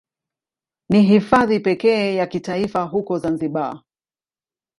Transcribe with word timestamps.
Ni 0.89 1.01
Hifadhi 1.05 1.59
pekee 1.59 2.15
ya 2.15 2.27
kitaifa 2.27 2.83
huko 2.83 3.17
Zanzibar. 3.19 3.83